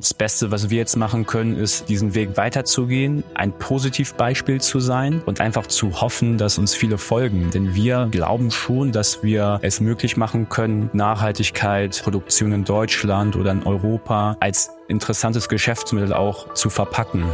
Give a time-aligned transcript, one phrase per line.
[0.00, 5.20] Das Beste, was wir jetzt machen können, ist, diesen Weg weiterzugehen, ein Positivbeispiel zu sein
[5.26, 7.50] und einfach zu hoffen, dass uns viele folgen.
[7.50, 13.50] Denn wir glauben schon, dass wir es möglich machen können, Nachhaltigkeit, Produktion in Deutschland oder
[13.52, 17.26] in Europa als interessantes Geschäftsmittel auch zu verpacken.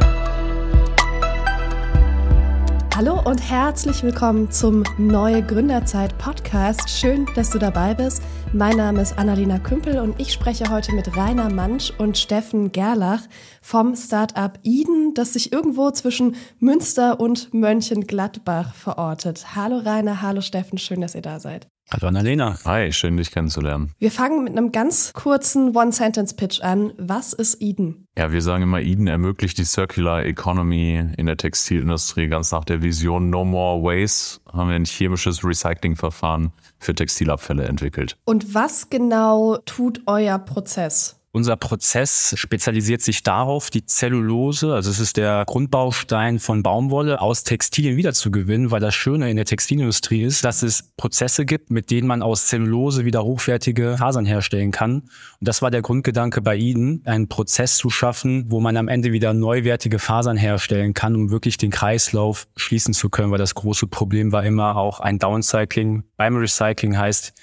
[2.97, 6.89] Hallo und herzlich willkommen zum Neue Gründerzeit Podcast.
[6.89, 8.23] Schön, dass du dabei bist.
[8.53, 13.21] Mein Name ist Annalena Kümpel und ich spreche heute mit Rainer Mansch und Steffen Gerlach
[13.61, 19.55] vom Startup Eden, das sich irgendwo zwischen Münster und Mönchengladbach verortet.
[19.55, 21.67] Hallo Rainer, hallo Steffen, schön, dass ihr da seid.
[21.89, 22.57] Hallo Annalena.
[22.65, 23.93] Hi, schön dich kennenzulernen.
[23.97, 26.91] Wir fangen mit einem ganz kurzen One-Sentence-Pitch an.
[26.97, 28.07] Was ist Eden?
[28.17, 32.27] Ja, wir sagen immer, Eden ermöglicht die Circular Economy in der Textilindustrie.
[32.27, 38.17] Ganz nach der Vision No More Waste haben wir ein chemisches Recyclingverfahren für Textilabfälle entwickelt.
[38.25, 41.21] Und was genau tut euer Prozess?
[41.37, 47.43] Unser Prozess spezialisiert sich darauf, die Zellulose, also es ist der Grundbaustein von Baumwolle, aus
[47.43, 52.07] Textilien wiederzugewinnen, weil das Schöne in der Textilindustrie ist, dass es Prozesse gibt, mit denen
[52.07, 55.01] man aus Zellulose wieder hochwertige Fasern herstellen kann.
[55.01, 59.11] Und das war der Grundgedanke bei Eden, einen Prozess zu schaffen, wo man am Ende
[59.11, 63.85] wieder neuwertige Fasern herstellen kann, um wirklich den Kreislauf schließen zu können, weil das große
[63.85, 66.03] Problem war immer auch ein Downcycling.
[66.17, 67.35] Beim Recycling heißt,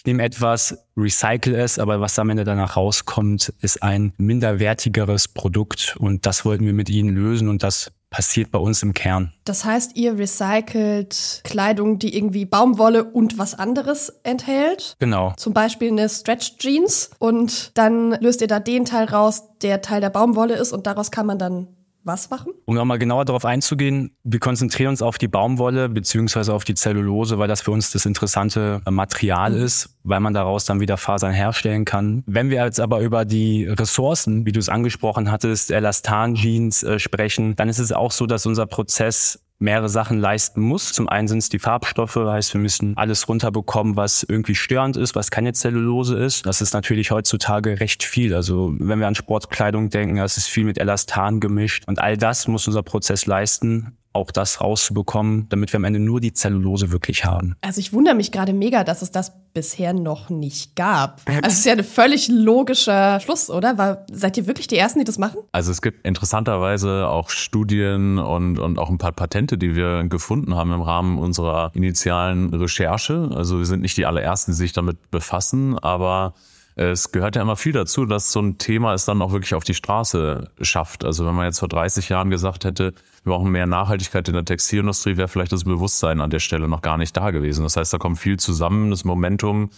[0.00, 5.94] ich nehme etwas, recycle es, aber was am Ende danach rauskommt, ist ein minderwertigeres Produkt
[5.98, 9.34] und das wollten wir mit ihnen lösen und das passiert bei uns im Kern.
[9.44, 14.96] Das heißt, ihr recycelt Kleidung, die irgendwie Baumwolle und was anderes enthält.
[15.00, 15.34] Genau.
[15.36, 20.00] Zum Beispiel eine Stretch Jeans und dann löst ihr da den Teil raus, der Teil
[20.00, 21.68] der Baumwolle ist und daraus kann man dann
[22.04, 22.52] was machen?
[22.64, 27.38] Um nochmal genauer darauf einzugehen, wir konzentrieren uns auf die Baumwolle beziehungsweise auf die Zellulose,
[27.38, 29.62] weil das für uns das interessante Material mhm.
[29.62, 32.22] ist, weil man daraus dann wieder Fasern herstellen kann.
[32.26, 37.56] Wenn wir jetzt aber über die Ressourcen, wie du es angesprochen hattest, Elastan-Jeans äh, sprechen,
[37.56, 40.92] dann ist es auch so, dass unser Prozess mehrere Sachen leisten muss.
[40.92, 45.14] Zum einen sind es die Farbstoffe, heißt wir müssen alles runterbekommen, was irgendwie störend ist,
[45.14, 46.46] was keine Zellulose ist.
[46.46, 48.34] Das ist natürlich heutzutage recht viel.
[48.34, 52.48] Also wenn wir an Sportkleidung denken, das ist viel mit Elastan gemischt und all das
[52.48, 57.24] muss unser Prozess leisten auch das rauszubekommen, damit wir am Ende nur die Zellulose wirklich
[57.24, 57.54] haben.
[57.60, 61.22] Also ich wundere mich gerade mega, dass es das bisher noch nicht gab.
[61.26, 63.78] Also es ist ja ein völlig logischer Schluss, oder?
[63.78, 65.40] War, seid ihr wirklich die Ersten, die das machen?
[65.52, 70.54] Also es gibt interessanterweise auch Studien und, und auch ein paar Patente, die wir gefunden
[70.54, 73.30] haben im Rahmen unserer initialen Recherche.
[73.34, 76.34] Also wir sind nicht die allerersten, die sich damit befassen, aber
[76.80, 79.64] es gehört ja immer viel dazu, dass so ein Thema es dann auch wirklich auf
[79.64, 81.04] die Straße schafft.
[81.04, 84.46] Also wenn man jetzt vor 30 Jahren gesagt hätte, wir brauchen mehr Nachhaltigkeit in der
[84.46, 87.64] Textilindustrie, wäre vielleicht das Bewusstsein an der Stelle noch gar nicht da gewesen.
[87.64, 89.68] Das heißt, da kommt viel zusammen, das Momentum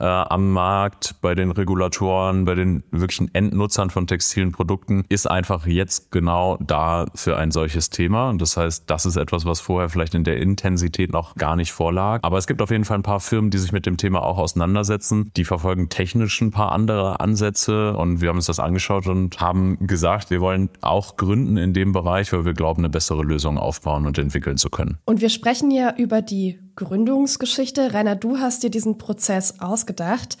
[0.00, 5.66] äh, am Markt, bei den Regulatoren, bei den wirklichen Endnutzern von textilen Produkten ist einfach
[5.66, 8.30] jetzt genau da für ein solches Thema.
[8.30, 11.72] Und das heißt, das ist etwas, was vorher vielleicht in der Intensität noch gar nicht
[11.72, 12.20] vorlag.
[12.22, 14.38] Aber es gibt auf jeden Fall ein paar Firmen, die sich mit dem Thema auch
[14.38, 15.30] auseinandersetzen.
[15.36, 19.86] Die verfolgen technisch ein paar andere Ansätze und wir haben uns das angeschaut und haben
[19.86, 24.06] gesagt, wir wollen auch gründen in dem Bereich, weil wir glauben, eine bessere Lösung aufbauen
[24.06, 24.98] und entwickeln zu können.
[25.04, 27.92] Und wir sprechen ja über die Gründungsgeschichte.
[27.92, 30.38] Rainer, du hast dir diesen Prozess ausgedacht.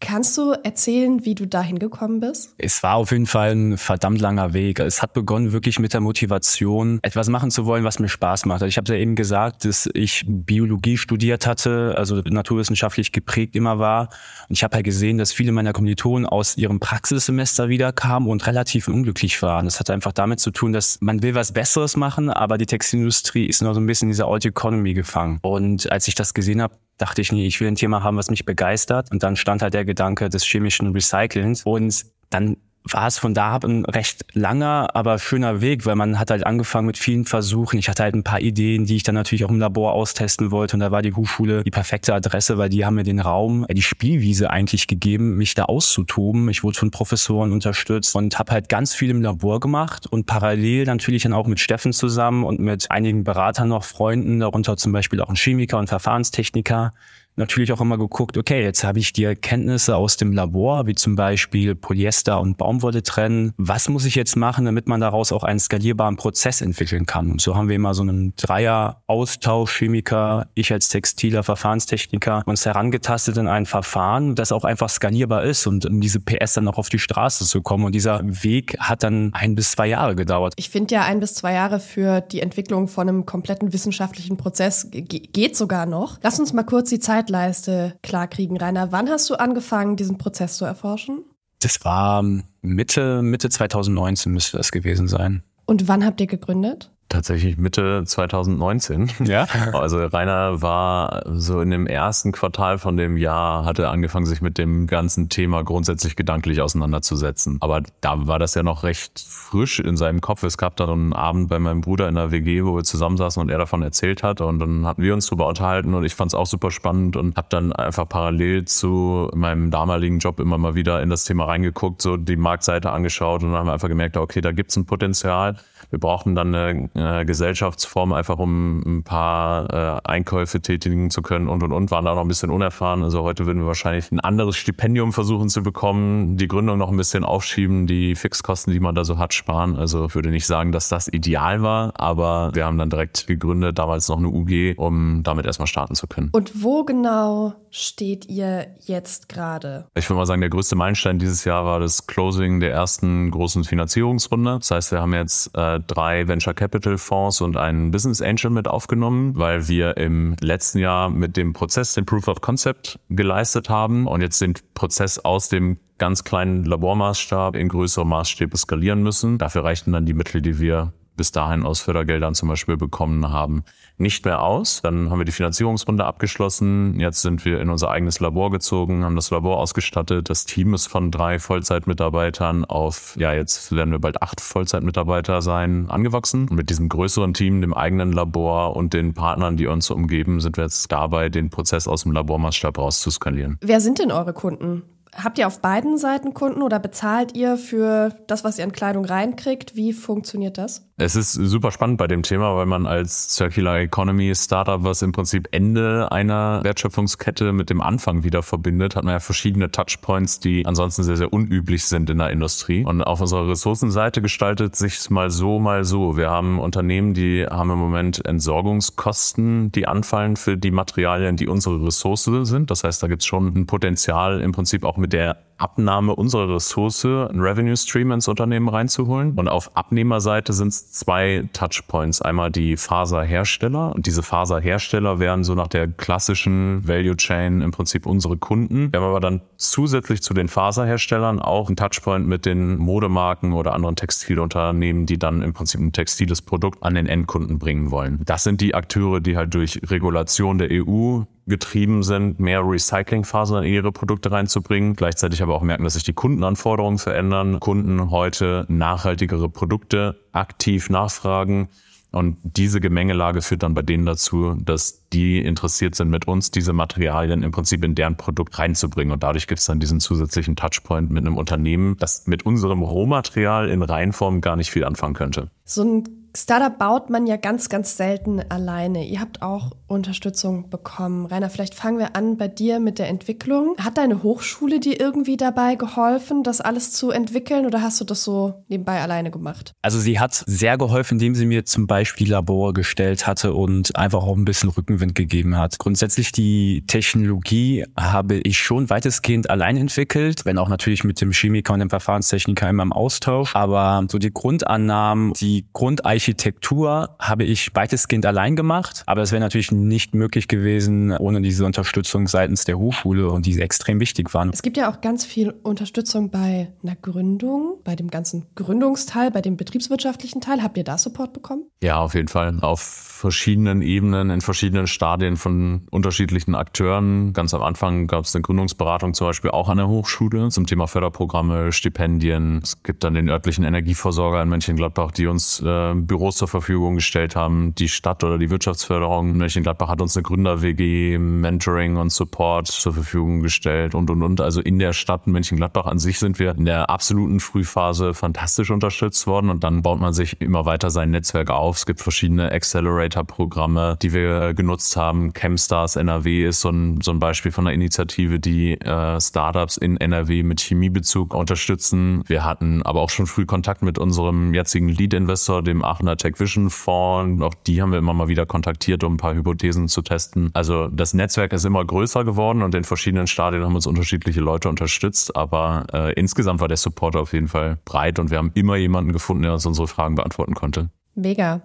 [0.00, 2.54] Kannst du erzählen, wie du dahin gekommen bist?
[2.56, 4.80] Es war auf jeden Fall ein verdammt langer Weg.
[4.80, 8.62] Es hat begonnen wirklich mit der Motivation, etwas machen zu wollen, was mir Spaß macht.
[8.62, 14.08] Ich habe ja eben gesagt, dass ich Biologie studiert hatte, also naturwissenschaftlich geprägt immer war.
[14.48, 18.88] Und ich habe halt gesehen, dass viele meiner Kommilitonen aus ihrem Praxissemester wiederkamen und relativ
[18.88, 19.66] unglücklich waren.
[19.66, 23.46] Das hat einfach damit zu tun, dass man will was Besseres machen, aber die Textilindustrie
[23.46, 25.40] ist noch so ein bisschen in dieser Old Economy gefangen.
[25.42, 28.30] Und als ich das gesehen habe, dachte ich nie, ich will ein Thema haben, was
[28.30, 29.10] mich begeistert.
[29.10, 31.64] Und dann stand halt der Gedanke des chemischen Recyclings.
[31.64, 36.18] Und dann war es von da ab ein recht langer, aber schöner Weg, weil man
[36.18, 37.78] hat halt angefangen mit vielen Versuchen.
[37.78, 40.76] Ich hatte halt ein paar Ideen, die ich dann natürlich auch im Labor austesten wollte.
[40.76, 43.74] Und da war die Hochschule die perfekte Adresse, weil die haben mir den Raum, äh,
[43.74, 46.48] die Spielwiese eigentlich gegeben, mich da auszutoben.
[46.48, 50.86] Ich wurde von Professoren unterstützt und habe halt ganz viel im Labor gemacht und parallel
[50.86, 55.20] natürlich dann auch mit Steffen zusammen und mit einigen Beratern noch Freunden, darunter zum Beispiel
[55.20, 56.92] auch ein Chemiker und Verfahrenstechniker,
[57.36, 61.16] natürlich auch immer geguckt, okay, jetzt habe ich die Erkenntnisse aus dem Labor, wie zum
[61.16, 63.52] Beispiel Polyester und Baumwolle trennen.
[63.56, 67.30] Was muss ich jetzt machen, damit man daraus auch einen skalierbaren Prozess entwickeln kann?
[67.30, 73.36] Und so haben wir immer so einen Dreier-Austausch, Chemiker, ich als Textiler, Verfahrenstechniker, uns herangetastet
[73.38, 76.88] in ein Verfahren, das auch einfach skalierbar ist und um diese PS dann auch auf
[76.88, 77.84] die Straße zu kommen.
[77.84, 80.54] Und dieser Weg hat dann ein bis zwei Jahre gedauert.
[80.56, 84.88] Ich finde ja ein bis zwei Jahre für die Entwicklung von einem kompletten wissenschaftlichen Prozess
[84.90, 86.18] geht sogar noch.
[86.22, 88.92] Lass uns mal kurz die Zeit Zeitleiste klarkriegen, Rainer.
[88.92, 91.22] Wann hast du angefangen, diesen Prozess zu erforschen?
[91.60, 92.24] Das war
[92.62, 95.42] Mitte, Mitte 2019 müsste das gewesen sein.
[95.66, 96.90] Und wann habt ihr gegründet?
[97.10, 99.10] Tatsächlich Mitte 2019.
[99.24, 99.46] Ja.
[99.72, 104.58] Also Rainer war so in dem ersten Quartal von dem Jahr, hatte angefangen, sich mit
[104.58, 107.58] dem ganzen Thema grundsätzlich gedanklich auseinanderzusetzen.
[107.60, 110.44] Aber da war das ja noch recht frisch in seinem Kopf.
[110.44, 113.48] Es gab dann einen Abend bei meinem Bruder in der WG, wo wir zusammensaßen und
[113.48, 114.40] er davon erzählt hat.
[114.40, 117.36] Und dann hatten wir uns darüber unterhalten und ich fand es auch super spannend und
[117.36, 122.02] habe dann einfach parallel zu meinem damaligen Job immer mal wieder in das Thema reingeguckt,
[122.02, 125.56] so die Marktseite angeschaut und dann haben wir einfach gemerkt, okay, da gibt's ein Potenzial.
[125.90, 131.48] Wir brauchten dann eine äh, Gesellschaftsform, einfach um ein paar äh, Einkäufe tätigen zu können
[131.48, 133.02] und und und, waren da noch ein bisschen unerfahren.
[133.02, 136.96] Also heute würden wir wahrscheinlich ein anderes Stipendium versuchen zu bekommen, die Gründung noch ein
[136.96, 139.76] bisschen aufschieben, die Fixkosten, die man da so hat, sparen.
[139.76, 143.78] Also ich würde nicht sagen, dass das ideal war, aber wir haben dann direkt gegründet,
[143.78, 146.28] damals noch eine UG, um damit erstmal starten zu können.
[146.32, 149.86] Und wo genau steht ihr jetzt gerade?
[149.94, 153.64] Ich würde mal sagen, der größte Meilenstein dieses Jahr war das Closing der ersten großen
[153.64, 154.58] Finanzierungsrunde.
[154.58, 158.68] Das heißt, wir haben jetzt äh, drei Venture Capital Fonds und einen Business Angel mit
[158.68, 164.06] aufgenommen, weil wir im letzten Jahr mit dem Prozess den Proof of Concept geleistet haben
[164.06, 169.38] und jetzt den Prozess aus dem ganz kleinen Labormaßstab in größere Maßstäbe skalieren müssen.
[169.38, 173.62] Dafür reichten dann die Mittel, die wir bis dahin aus Fördergeldern zum Beispiel bekommen haben,
[173.98, 174.80] nicht mehr aus.
[174.80, 176.98] Dann haben wir die Finanzierungsrunde abgeschlossen.
[176.98, 180.30] Jetzt sind wir in unser eigenes Labor gezogen, haben das Labor ausgestattet.
[180.30, 185.90] Das Team ist von drei Vollzeitmitarbeitern auf, ja, jetzt werden wir bald acht Vollzeitmitarbeiter sein,
[185.90, 186.48] angewachsen.
[186.48, 190.56] Und mit diesem größeren Team, dem eigenen Labor und den Partnern, die uns umgeben, sind
[190.56, 193.58] wir jetzt dabei, den Prozess aus dem Labormaßstab rauszuskalieren.
[193.60, 194.84] Wer sind denn eure Kunden?
[195.16, 199.04] Habt ihr auf beiden Seiten Kunden oder bezahlt ihr für das, was ihr an Kleidung
[199.04, 199.74] reinkriegt?
[199.74, 200.86] Wie funktioniert das?
[201.02, 205.12] Es ist super spannend bei dem Thema, weil man als Circular Economy Startup, was im
[205.12, 210.66] Prinzip Ende einer Wertschöpfungskette mit dem Anfang wieder verbindet, hat man ja verschiedene Touchpoints, die
[210.66, 212.84] ansonsten sehr, sehr unüblich sind in der Industrie.
[212.84, 216.18] Und auf unserer Ressourcenseite gestaltet sich mal so, mal so.
[216.18, 221.82] Wir haben Unternehmen, die haben im Moment Entsorgungskosten, die anfallen für die Materialien, die unsere
[221.82, 222.70] Ressource sind.
[222.70, 226.54] Das heißt, da gibt es schon ein Potenzial, im Prinzip auch mit der Abnahme unserer
[226.54, 229.32] Ressource ein Revenue Stream ins Unternehmen reinzuholen.
[229.36, 232.22] Und auf Abnehmerseite sind es zwei Touchpoints.
[232.22, 233.94] Einmal die Faserhersteller.
[233.94, 238.92] Und diese Faserhersteller wären so nach der klassischen Value Chain im Prinzip unsere Kunden.
[238.92, 243.74] Wir haben aber dann zusätzlich zu den Faserherstellern auch einen Touchpoint mit den Modemarken oder
[243.74, 248.20] anderen Textilunternehmen, die dann im Prinzip ein textiles Produkt an den Endkunden bringen wollen.
[248.24, 253.74] Das sind die Akteure, die halt durch Regulation der EU getrieben sind, mehr Recyclingfasern in
[253.74, 254.94] ihre Produkte reinzubringen.
[254.94, 257.60] Gleichzeitig aber auch merken, dass sich die Kundenanforderungen verändern.
[257.60, 261.68] Kunden heute nachhaltigere Produkte aktiv nachfragen.
[262.12, 266.72] Und diese Gemengelage führt dann bei denen dazu, dass die interessiert sind, mit uns diese
[266.72, 269.12] Materialien im Prinzip in deren Produkt reinzubringen.
[269.12, 273.68] Und dadurch gibt es dann diesen zusätzlichen Touchpoint mit einem Unternehmen, das mit unserem Rohmaterial
[273.68, 275.50] in Reinform gar nicht viel anfangen könnte.
[275.64, 279.04] So ein Startup baut man ja ganz, ganz selten alleine.
[279.04, 281.26] Ihr habt auch Unterstützung bekommen.
[281.26, 283.74] Rainer, vielleicht fangen wir an bei dir mit der Entwicklung.
[283.78, 288.22] Hat deine Hochschule dir irgendwie dabei geholfen, das alles zu entwickeln oder hast du das
[288.22, 289.72] so nebenbei alleine gemacht?
[289.82, 294.22] Also sie hat sehr geholfen, indem sie mir zum Beispiel Labor gestellt hatte und einfach
[294.22, 295.80] auch ein bisschen Rückenwind gegeben hat.
[295.80, 301.72] Grundsätzlich die Technologie habe ich schon weitestgehend allein entwickelt, wenn auch natürlich mit dem Chemiker
[301.72, 303.56] und dem Verfahrenstechniker immer im Austausch.
[303.56, 309.40] Aber so die Grundannahmen, die Grundeigenschaften Architektur habe ich weitestgehend allein gemacht, aber es wäre
[309.40, 314.50] natürlich nicht möglich gewesen ohne diese Unterstützung seitens der Hochschule und die extrem wichtig waren.
[314.50, 319.40] Es gibt ja auch ganz viel Unterstützung bei einer Gründung, bei dem ganzen Gründungsteil, bei
[319.40, 320.62] dem betriebswirtschaftlichen Teil.
[320.62, 321.64] Habt ihr da Support bekommen?
[321.82, 322.58] Ja, auf jeden Fall.
[322.60, 327.32] Auf verschiedenen Ebenen, in verschiedenen Stadien von unterschiedlichen Akteuren.
[327.32, 330.86] Ganz am Anfang gab es eine Gründungsberatung zum Beispiel auch an der Hochschule zum Thema
[330.86, 332.60] Förderprogramme, Stipendien.
[332.62, 337.36] Es gibt dann den örtlichen Energieversorger in Mönchengladbach, die uns äh, Büros zur Verfügung gestellt
[337.36, 337.72] haben.
[337.76, 343.42] Die Stadt oder die Wirtschaftsförderung Mönchengladbach hat uns eine Gründer-WG, Mentoring und Support zur Verfügung
[343.42, 344.40] gestellt und, und, und.
[344.40, 349.28] Also in der Stadt Mönchengladbach an sich sind wir in der absoluten Frühphase fantastisch unterstützt
[349.28, 351.76] worden und dann baut man sich immer weiter sein Netzwerk auf.
[351.76, 355.32] Es gibt verschiedene Accelerator-Programme, die wir genutzt haben.
[355.32, 359.96] Chemstars NRW ist so ein, so ein Beispiel von einer Initiative, die äh, Startups in
[359.96, 362.24] NRW mit Chemiebezug unterstützen.
[362.26, 366.40] Wir hatten aber auch schon früh Kontakt mit unserem jetzigen Lead-Investor, dem Aachen Aachener Tech
[366.40, 367.42] Vision Fonds.
[367.42, 370.50] Auch die haben wir immer mal wieder kontaktiert, um ein paar Hypothesen zu testen.
[370.54, 374.68] Also das Netzwerk ist immer größer geworden und in verschiedenen Stadien haben uns unterschiedliche Leute
[374.68, 375.36] unterstützt.
[375.36, 379.12] Aber äh, insgesamt war der Support auf jeden Fall breit und wir haben immer jemanden
[379.12, 380.90] gefunden, der uns unsere Fragen beantworten konnte.
[381.14, 381.62] Mega.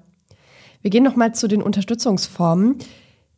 [0.81, 2.77] Wir gehen nochmal zu den Unterstützungsformen.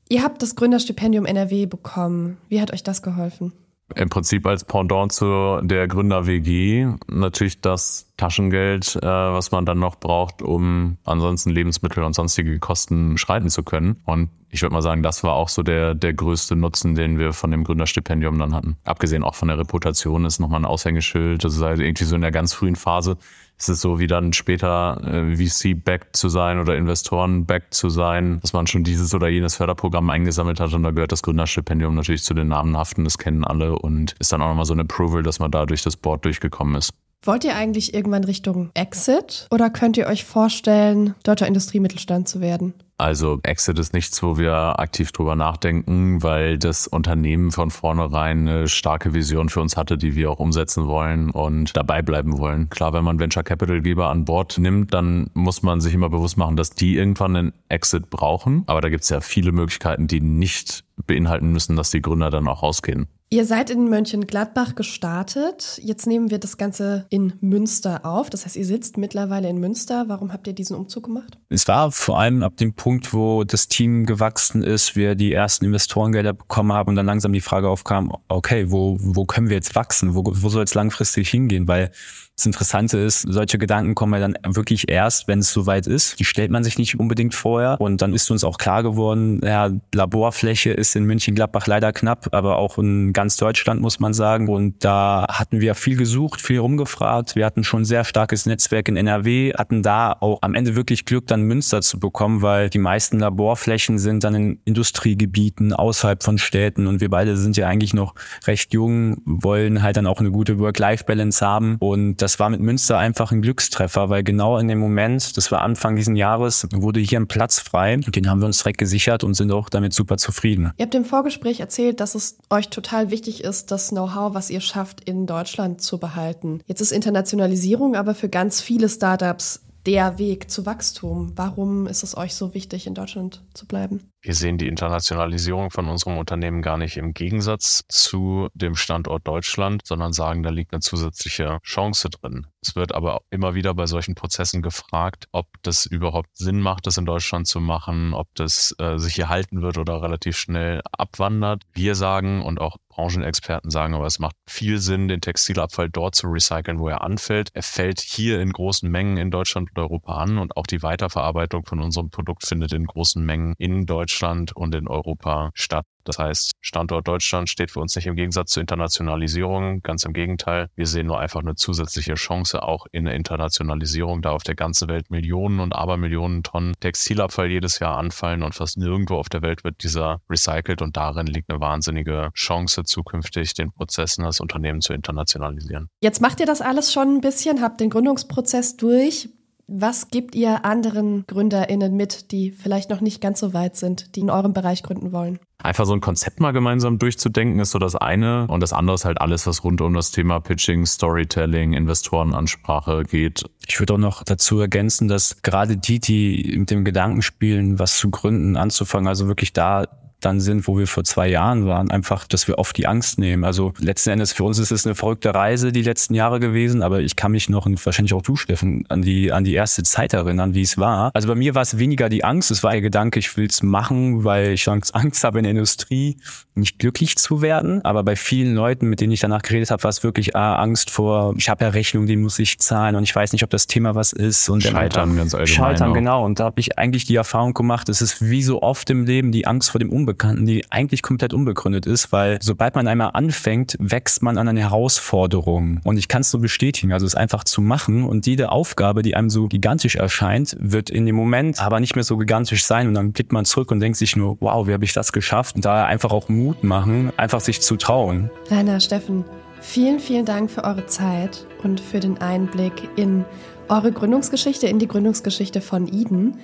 [0.09, 2.37] Ihr habt das Gründerstipendium NRW bekommen.
[2.49, 3.53] Wie hat euch das geholfen?
[3.95, 9.95] Im Prinzip als Pendant zu der Gründer-WG natürlich das Taschengeld, äh, was man dann noch
[9.95, 14.01] braucht, um ansonsten Lebensmittel und sonstige Kosten schreiten zu können.
[14.05, 17.33] Und ich würde mal sagen, das war auch so der, der größte Nutzen, den wir
[17.33, 18.77] von dem Gründerstipendium dann hatten.
[18.83, 21.43] Abgesehen auch von der Reputation ist nochmal ein Aushängeschild.
[21.43, 23.17] Das ist halt irgendwie so in der ganz frühen Phase
[23.57, 28.53] ist es so wie dann später äh, VC-backed zu sein oder Investoren-backed zu sein, dass
[28.53, 32.35] man schon dieses oder jenes Förderprogramm eingesammelt hat und da gehört das Gründerstipendium natürlich zu
[32.35, 35.49] den namenhaften, das kennen alle und ist dann auch nochmal so ein Approval, dass man
[35.49, 36.93] da durch das Board durchgekommen ist.
[37.23, 42.73] Wollt ihr eigentlich irgendwann Richtung Exit oder könnt ihr euch vorstellen, deutscher Industriemittelstand zu werden?
[42.99, 48.67] Also Exit ist nichts, wo wir aktiv drüber nachdenken, weil das Unternehmen von vornherein eine
[48.67, 52.69] starke Vision für uns hatte, die wir auch umsetzen wollen und dabei bleiben wollen.
[52.69, 56.37] Klar, wenn man Venture Capital Geber an Bord nimmt, dann muss man sich immer bewusst
[56.37, 58.63] machen, dass die irgendwann einen Exit brauchen.
[58.65, 62.47] Aber da gibt es ja viele Möglichkeiten, die nicht beinhalten müssen, dass die Gründer dann
[62.47, 63.07] auch rausgehen.
[63.29, 65.81] Ihr seid in Mönchengladbach gestartet.
[65.83, 68.29] Jetzt nehmen wir das Ganze in Münster auf.
[68.29, 70.05] Das heißt, ihr sitzt mittlerweile in Münster.
[70.07, 71.37] Warum habt ihr diesen Umzug gemacht?
[71.49, 75.65] Es war vor allem ab dem Punkt, wo das Team gewachsen ist, wir die ersten
[75.65, 79.75] Investorengelder bekommen haben und dann langsam die Frage aufkam, okay, wo, wo können wir jetzt
[79.75, 80.15] wachsen?
[80.15, 81.67] Wo, wo soll es langfristig hingehen?
[81.67, 81.91] Weil
[82.37, 86.19] das Interessante ist, solche Gedanken kommen ja dann wirklich erst, wenn es soweit ist.
[86.19, 87.81] Die stellt man sich nicht unbedingt vorher.
[87.81, 92.57] Und dann ist uns auch klar geworden, ja, Laborfläche ist in München-Gladbach leider knapp, aber
[92.57, 94.49] auch in ganz Deutschland muss man sagen.
[94.49, 97.35] Und da hatten wir viel gesucht, viel rumgefragt.
[97.35, 101.25] Wir hatten schon sehr starkes Netzwerk in NRW, hatten da auch am Ende wirklich Glück,
[101.25, 106.85] dann Münster zu bekommen, weil die meisten Laborflächen sind dann in Industriegebieten außerhalb von Städten.
[106.85, 108.13] Und wir beide sind ja eigentlich noch
[108.45, 111.77] recht jung, wollen halt dann auch eine gute Work-Life-Balance haben.
[111.79, 115.61] Und das war mit Münster einfach ein Glückstreffer, weil genau in dem Moment, das war
[115.61, 119.23] Anfang diesen Jahres, wurde hier ein Platz frei und den haben wir uns direkt gesichert
[119.23, 120.73] und sind auch damit super zufrieden.
[120.75, 124.59] Ihr habt im Vorgespräch erzählt, dass es euch total wichtig ist, das Know-how, was ihr
[124.59, 126.59] schafft, in Deutschland zu behalten.
[126.65, 131.31] Jetzt ist Internationalisierung aber für ganz viele Startups der Weg zu Wachstum.
[131.37, 134.01] Warum ist es euch so wichtig, in Deutschland zu bleiben?
[134.21, 139.85] Wir sehen die Internationalisierung von unserem Unternehmen gar nicht im Gegensatz zu dem Standort Deutschland,
[139.85, 142.47] sondern sagen, da liegt eine zusätzliche Chance drin.
[142.61, 146.97] Es wird aber immer wieder bei solchen Prozessen gefragt, ob das überhaupt Sinn macht, das
[146.97, 151.61] in Deutschland zu machen, ob das äh, sich hier halten wird oder relativ schnell abwandert.
[151.73, 156.27] Wir sagen und auch Branchenexperten sagen, aber es macht viel Sinn, den Textilabfall dort zu
[156.27, 157.51] recyceln, wo er anfällt.
[157.53, 161.63] Er fällt hier in großen Mengen in Deutschland und Europa an und auch die Weiterverarbeitung
[161.65, 164.06] von unserem Produkt findet in großen Mengen in Deutschland
[164.55, 165.85] und in Europa statt.
[166.07, 169.81] Das heißt, Standort Deutschland steht für uns nicht im Gegensatz zur Internationalisierung.
[169.81, 170.69] Ganz im Gegenteil.
[170.75, 174.87] Wir sehen nur einfach eine zusätzliche Chance auch in der Internationalisierung, da auf der ganzen
[174.87, 179.65] Welt Millionen und Abermillionen Tonnen Textilabfall jedes Jahr anfallen und fast nirgendwo auf der Welt
[179.65, 184.93] wird dieser recycelt und darin liegt eine wahnsinnige Chance zukünftig den Prozessen das Unternehmen zu
[184.93, 185.89] internationalisieren.
[186.01, 189.29] Jetzt macht ihr das alles schon ein bisschen, habt den Gründungsprozess durch.
[189.69, 194.21] Was gibt ihr anderen GründerInnen mit, die vielleicht noch nicht ganz so weit sind, die
[194.21, 195.39] in eurem Bereich gründen wollen?
[195.61, 198.47] Einfach so ein Konzept mal gemeinsam durchzudenken, ist so das eine.
[198.47, 203.43] Und das andere ist halt alles, was rund um das Thema Pitching, Storytelling, Investorenansprache geht.
[203.67, 207.97] Ich würde auch noch dazu ergänzen, dass gerade die, die mit dem Gedanken spielen, was
[207.97, 209.85] zu gründen, anzufangen, also wirklich da
[210.19, 213.43] dann sind, wo wir vor zwei Jahren waren, einfach, dass wir oft die Angst nehmen.
[213.43, 217.01] Also letzten Endes für uns ist es eine verrückte Reise die letzten Jahre gewesen, aber
[217.01, 220.13] ich kann mich noch und wahrscheinlich auch du, Steffen, an die an die erste Zeit
[220.13, 221.11] erinnern, wie es war.
[221.13, 223.61] Also bei mir war es weniger die Angst, es war der Gedanke, ich will es
[223.61, 226.17] machen, weil ich Angst habe in der Industrie
[226.57, 227.83] nicht glücklich zu werden.
[227.83, 230.89] Aber bei vielen Leuten, mit denen ich danach geredet habe, war es wirklich ah, Angst
[230.89, 233.67] vor, ich habe ja Rechnung, die muss ich zahlen und ich weiß nicht, ob das
[233.67, 234.49] Thema was ist.
[234.49, 235.55] Und Scheitern ganz allgemein.
[235.55, 235.93] Scheitern, auch.
[235.93, 236.25] genau.
[236.25, 239.31] Und da habe ich eigentlich die Erfahrung gemacht, es ist wie so oft im Leben
[239.31, 243.75] die Angst vor dem Unbekannten, die eigentlich komplett unbegründet ist, weil sobald man einmal anfängt,
[243.79, 245.79] wächst man an eine Herausforderung.
[245.83, 249.15] Und ich kann es so bestätigen, also es einfach zu machen und jede Aufgabe, die
[249.15, 252.93] einem so gigantisch erscheint, wird in dem Moment aber nicht mehr so gigantisch sein und
[252.93, 255.55] dann blickt man zurück und denkt sich nur, wow, wie habe ich das geschafft?
[255.55, 258.29] Und da einfach auch Mut machen, einfach sich zu trauen.
[258.49, 259.25] Rainer, Steffen,
[259.59, 263.25] vielen, vielen Dank für eure Zeit und für den Einblick in
[263.67, 266.39] eure Gründungsgeschichte, in die Gründungsgeschichte von Eden.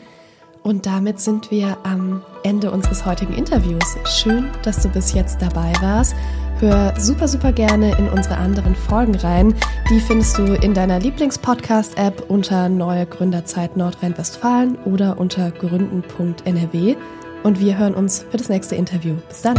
[0.61, 3.97] Und damit sind wir am Ende unseres heutigen Interviews.
[4.05, 6.15] Schön, dass du bis jetzt dabei warst.
[6.59, 9.55] Hör super, super gerne in unsere anderen Folgen rein.
[9.89, 16.95] Die findest du in deiner Lieblingspodcast-App unter Neue Gründerzeit Nordrhein-Westfalen oder unter gründen.nrw.
[17.43, 19.15] Und wir hören uns für das nächste Interview.
[19.27, 19.57] Bis dann!